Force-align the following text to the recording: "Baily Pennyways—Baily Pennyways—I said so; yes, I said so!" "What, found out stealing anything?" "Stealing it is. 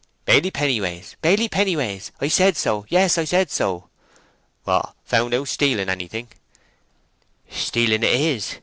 "Baily 0.25 0.49
Pennyways—Baily 0.51 1.47
Pennyways—I 1.47 2.27
said 2.27 2.57
so; 2.57 2.87
yes, 2.89 3.19
I 3.19 3.23
said 3.23 3.51
so!" 3.51 3.87
"What, 4.63 4.95
found 5.05 5.35
out 5.35 5.47
stealing 5.47 5.89
anything?" 5.89 6.27
"Stealing 7.51 8.01
it 8.01 8.09
is. 8.11 8.55